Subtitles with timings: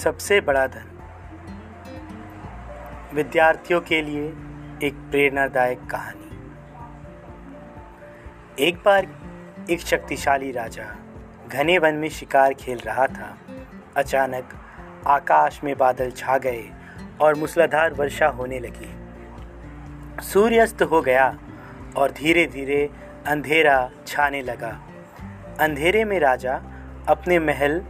[0.00, 0.84] सबसे बड़ा धन।
[3.14, 4.26] विद्यार्थियों के लिए
[4.86, 6.54] एक प्रेरणादायक कहानी।
[8.58, 9.06] एक बार
[9.70, 10.96] एक शक्तिशाली राजा
[11.48, 13.38] घने वन में शिकार खेल रहा था।
[13.96, 14.48] अचानक
[15.06, 16.64] आकाश में बादल छा गए
[17.20, 18.90] और मूसलाधार वर्षा होने लगी।
[20.22, 21.38] सूर्यास्त हो गया
[21.96, 22.90] और धीरे धीरे
[23.26, 24.80] अंधेरा छाने लगा।
[25.60, 26.62] अंधेरे में राजा
[27.08, 27.84] अपने महल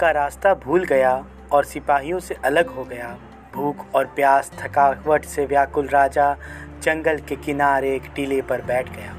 [0.00, 3.18] का रास्ता भूल गया और सिपाहियों से अलग हो गया।
[3.54, 6.36] भूख और प्यास, थकावट से व्याकुल राजा
[6.82, 9.16] जंगल के किनारे एक टीले पर बैठ गया।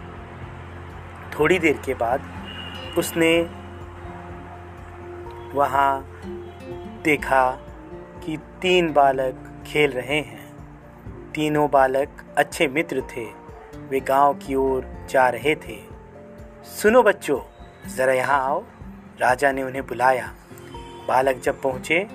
[1.40, 2.22] थोड़ी देर के बाद
[2.98, 3.42] उसने
[5.54, 6.22] वहाँ
[7.04, 7.52] देखा
[8.26, 10.48] कि तीन बालक खेल रहे हैं।
[11.32, 13.26] तीनों बालक अच्छे मित्र थे।
[13.90, 15.80] वे गाँव की ओर जा रहे थे।
[16.64, 17.40] सुनो बच्चों,
[17.90, 18.64] ज़रा यहाँ आओ।
[19.20, 20.34] राजा ने उन्हें बुलाया।
[21.08, 22.08] बालक जब पहुँचे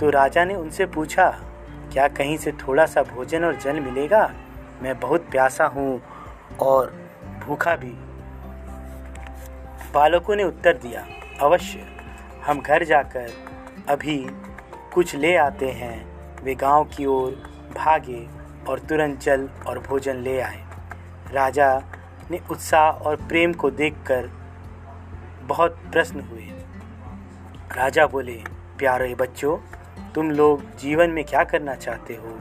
[0.00, 1.28] तो राजा ने उनसे पूछा,
[1.92, 4.30] क्या कहीं से थोड़ा सा भोजन और जल मिलेगा?
[4.82, 6.00] मैं बहुत प्यासा हूँ
[6.60, 6.92] और
[7.44, 7.92] भूखा भी।
[9.94, 11.06] बालकों ने उत्तर दिया,
[11.40, 11.86] अवश्य,
[12.46, 13.30] हम घर जाकर
[13.88, 14.18] अभी
[14.94, 17.30] कुछ ले आते हैं। वे गाँव की ओर
[17.76, 18.26] भागे
[18.68, 20.64] और तुरंत जल और भोजन ले आए।
[21.32, 21.82] राजा
[22.30, 24.30] ने उत्साह और प्रेम को देखकर
[25.42, 26.48] बहुत प्रश्न हुए।
[27.76, 28.34] राजा बोले,
[28.78, 29.56] प्यारे बच्चों,
[30.14, 32.38] तुम लोग जीवन में क्या करना चाहते हो?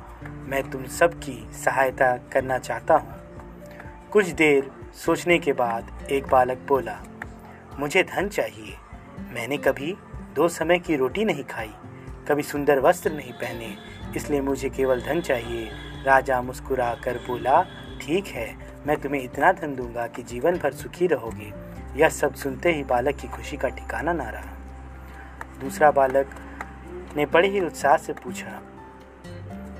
[0.49, 3.15] मैं तुम सबकी सहायता करना चाहता हूँ।
[4.11, 6.97] कुछ देर सोचने के बाद एक बालक बोला,
[7.79, 8.77] मुझे धन चाहिए।
[9.33, 9.95] मैंने कभी
[10.35, 11.73] दो समय की रोटी नहीं खाई,
[12.29, 13.75] कभी सुंदर वस्त्र नहीं पहने,
[14.15, 15.69] इसलिए मुझे केवल धन चाहिए।
[16.05, 17.61] राजा मुस्कुरा कर बोला,
[18.01, 18.49] ठीक है,
[18.87, 21.53] मैं तुम्हें इतना धन दूँगा कि जीवन भर सुखी रहोगे।
[21.95, 24.54] यह सब सुनते ही बालक की खुशी का ठिकाना ना रहा।
[25.61, 26.35] दूसरा बालक
[27.17, 28.61] ने बड़े ही उत्साह से पूछा,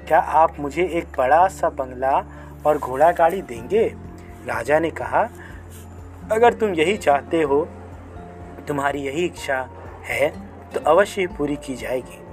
[0.08, 2.12] क्या आप मुझे एक बड़ा सा बंगला
[2.66, 3.86] और घोड़ा गाड़ी देंगे?
[4.46, 5.22] राजा ने कहा,
[6.32, 7.68] अगर तुम यही चाहते हो,
[8.68, 9.58] तुम्हारी यही इच्छा
[10.04, 10.30] है
[10.74, 12.24] तो अवश्य पूरी की जाएगी।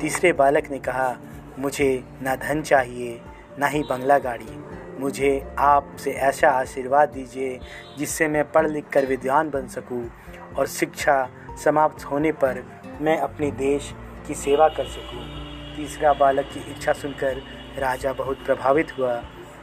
[0.00, 1.16] तीसरे बालक ने कहा,
[1.58, 3.20] मुझे ना धन चाहिए,
[3.58, 4.58] ना ही बंगला गाड़ी।
[5.00, 7.58] मुझे आपसे ऐसा आशीर्वाद दीजिए
[7.98, 10.04] जिससे मैं पढ़ लिख कर विद्वान बन सकूँ
[10.58, 11.22] और शिक्षा
[11.58, 12.62] समाप्त होने पर
[13.00, 13.92] मैं अपने देश
[14.26, 15.24] की सेवा कर सकूँ।
[15.76, 17.42] तीसरा बालक की इच्छा सुनकर
[17.78, 19.22] राजा बहुत प्रभावित हुआ।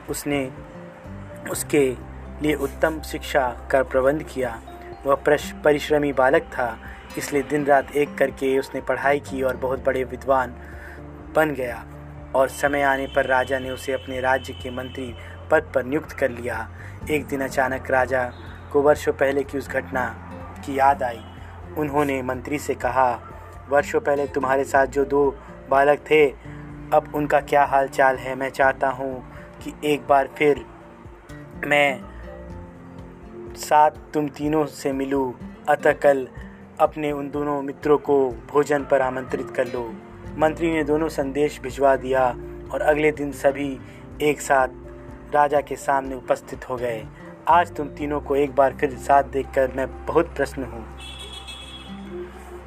[0.09, 0.49] उसने
[1.51, 1.85] उसके
[2.41, 4.59] लिए उत्तम शिक्षा का प्रबंध किया।
[5.05, 5.15] वह
[5.63, 6.77] परिश्रमी बालक था,
[7.17, 10.55] इसलिए दिन रात एक करके उसने पढ़ाई की और बहुत बड़े विद्वान
[11.35, 11.83] बन गया
[12.35, 15.13] और समय आने पर राजा ने उसे अपने राज्य के मंत्री
[15.51, 16.67] पद पर नियुक्त कर लिया।
[17.11, 18.23] एक दिन अचानक राजा
[18.71, 20.05] को वर्षों पहले की उस घटना
[20.65, 21.21] की याद आई।
[21.77, 23.19] उन्होंने मंत्री से कहा,
[23.69, 25.35] वर्षों पहले तुम्हारे साथ जो दो
[25.69, 26.27] बालक थे,
[26.93, 28.35] अब उनका क्या हाल चाल है?
[28.35, 29.23] मैं चाहता हूँ
[29.63, 30.65] कि एक बार फिर
[31.67, 31.99] मैं
[33.55, 35.33] साथ तुम तीनों से मिलूँ।
[35.69, 36.27] अतः कल
[36.79, 39.93] अपने उन दोनों मित्रों को भोजन पर आमंत्रित कर लो।
[40.37, 42.27] मंत्री ने दोनों संदेश भिजवा दिया
[42.73, 43.79] और अगले दिन सभी
[44.21, 44.67] एक साथ
[45.33, 47.05] राजा के सामने उपस्थित हो गए।
[47.47, 50.85] आज तुम तीनों को एक बार फिर साथ देखकर मैं बहुत प्रश्न हूँ।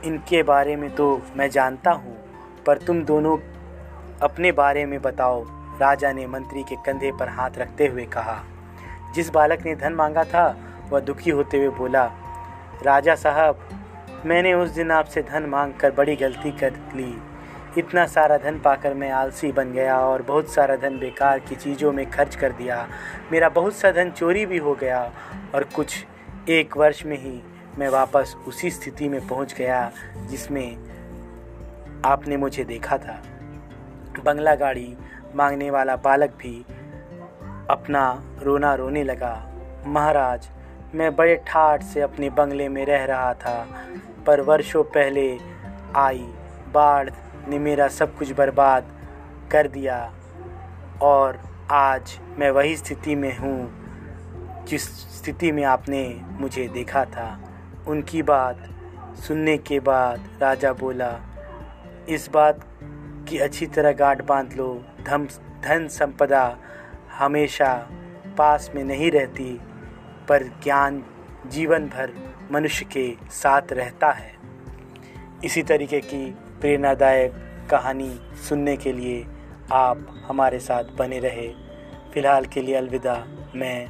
[0.05, 2.17] इनके बारे में तो मैं जानता हूँ,
[2.67, 3.37] पर तुम दोनों
[4.23, 5.45] अपने बारे में बताओ,
[5.81, 8.43] राजा ने मंत्री के कंधे पर हाथ रखते हुए कहा।
[9.15, 10.47] जिस बालक ने धन मांगा था,
[10.91, 12.05] वह दुखी होते हुए बोला,
[12.83, 13.69] राजा साहब,
[14.27, 17.15] मैंने उस दिन आपसे धन मांग कर बड़ी गलती कर ली।
[17.79, 21.93] इतना सारा धन पाकर मैं आलसी बन गया और बहुत सारा धन बेकार की चीज़ों
[21.93, 22.87] में खर्च कर दिया।
[23.33, 25.01] मेरा बहुत सा धन चोरी भी हो गया
[25.55, 26.05] और कुछ
[26.49, 27.41] एक वर्ष में ही
[27.79, 29.93] मैं वापस उसी स्थिति में पहुँच गया
[30.27, 30.77] जिसमें
[32.05, 33.23] आपने मुझे देखा था।
[34.25, 34.97] बंगला गाड़ी
[35.35, 36.65] मांगने वाला बालक भी
[37.71, 39.55] अपना रोना रोने लगा।
[39.87, 40.49] महाराज,
[40.95, 43.67] मैं बड़े ठाठ से अपने बंगले में रह रहा था,
[44.27, 45.39] पर वर्षों पहले
[45.97, 46.29] आई,
[46.75, 47.11] बाढ़
[47.49, 48.93] ने मेरा सब कुछ बर्बाद
[49.51, 50.13] कर दिया,
[51.03, 51.41] और
[51.71, 54.89] आज मैं वही स्थिति में हूँ, जिस
[55.19, 57.39] स्थिति में आपने मुझे देखा था।
[57.89, 58.69] उनकी बात
[59.15, 61.21] सुनने के बाद राजा बोला,
[62.09, 62.67] इस बात
[63.29, 65.29] की अच्छी तरह गांठ बाँध लो। धन
[65.65, 66.59] धन संपदा
[67.19, 67.89] हमेशा
[68.39, 69.61] पास में नहीं रहती,
[70.29, 71.05] पर ज्ञान
[71.47, 72.13] जीवन भर
[72.53, 74.35] मनुष्य के साथ रहता है।
[75.45, 76.31] इसी तरीके की
[76.61, 77.33] प्रेरणादायक
[77.71, 79.27] कहानी सुनने के लिए
[79.73, 81.49] आप हमारे साथ बने रहे।
[82.15, 83.25] फ़िलहाल के लिए अलविदा।
[83.55, 83.89] मैं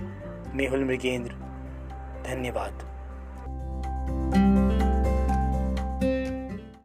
[0.57, 1.31] मेहुल मृगेंद्र।
[2.27, 2.88] धन्यवाद।